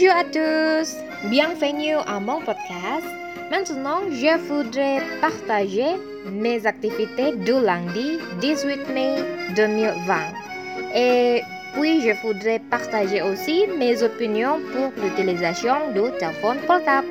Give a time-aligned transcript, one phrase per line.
[0.00, 3.04] Bienvenue à mon podcast.
[3.50, 5.84] Maintenant, je voudrais partager
[6.24, 9.16] mes activités du lundi 18 mai
[9.54, 10.16] 2020.
[10.94, 11.42] Et
[11.74, 17.08] puis, je voudrais partager aussi mes opinions pour l'utilisation du téléphone portable.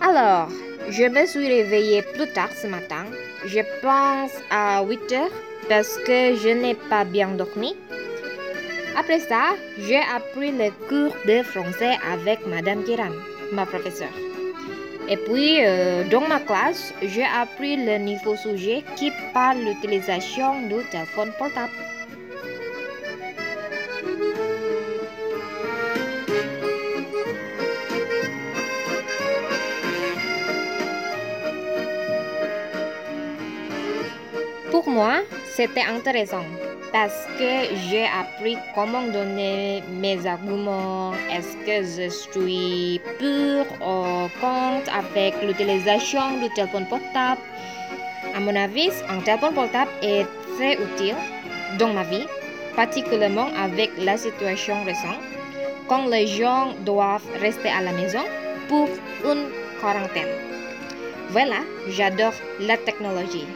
[0.00, 0.48] Alors,
[0.90, 3.04] je me suis réveillée plus tard ce matin.
[3.44, 5.30] Je pense à 8 heures
[5.68, 7.74] parce que je n'ai pas bien dormi.
[8.96, 13.10] Après ça, j'ai appris le cours de français avec Madame Kiran,
[13.52, 14.14] ma professeure.
[15.08, 20.76] Et puis, euh, dans ma classe, j'ai appris le nouveau sujet qui parle l'utilisation du
[20.90, 21.72] téléphone portable.
[34.72, 35.16] Pour moi,
[35.54, 36.46] c'était intéressant
[36.94, 41.12] parce que j'ai appris comment donner mes arguments.
[41.30, 47.42] Est-ce que je suis pour ou contre avec l'utilisation du téléphone portable?
[48.34, 50.24] À mon avis, un téléphone portable est
[50.56, 51.16] très utile
[51.78, 52.26] dans ma vie,
[52.74, 55.20] particulièrement avec la situation récente,
[55.86, 58.24] quand les gens doivent rester à la maison
[58.70, 58.88] pour
[59.30, 59.50] une
[59.82, 60.32] quarantaine.
[61.28, 63.46] Voilà, j'adore la technologie.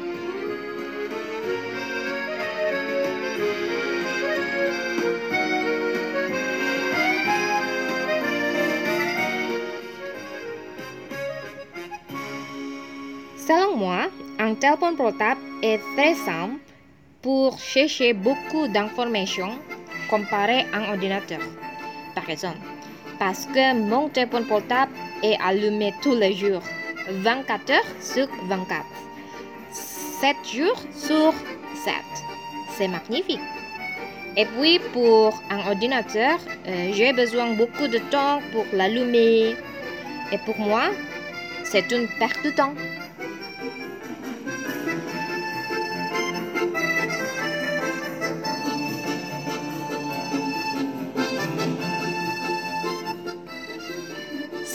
[13.47, 14.08] Selon moi,
[14.41, 16.56] un téléphone portable est très simple
[17.22, 19.55] pour chercher beaucoup d'informations
[20.11, 21.39] comparé à un ordinateur.
[22.17, 22.58] Par exemple,
[23.20, 24.91] parce que mon téléphone portable
[25.22, 26.62] est allumé tous les jours,
[27.08, 28.84] 24 heures sur 24,
[29.70, 31.33] 7 jours sur
[31.84, 31.95] 7.
[32.77, 33.39] C'est magnifique.
[34.36, 39.55] Et puis pour un ordinateur, euh, j'ai besoin beaucoup de temps pour l'allumer.
[40.33, 40.90] Et pour moi,
[41.63, 42.74] c'est une perte de temps.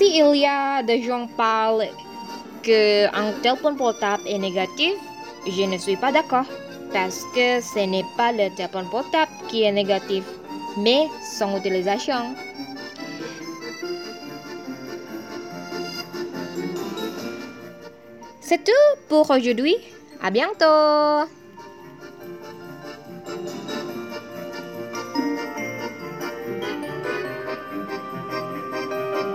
[0.02, 1.88] Si il y a des gens qui parlent
[2.64, 4.94] qu'un téléphone portable est négatif,
[5.46, 6.46] je ne suis pas d'accord.
[6.92, 10.24] Parce que ce n'est pas le téléphone portable qui est négatif,
[10.80, 11.06] mais
[11.38, 12.34] son utilisation.
[18.42, 19.76] C'est tout pour aujourd'hui.
[20.24, 21.30] À bientôt!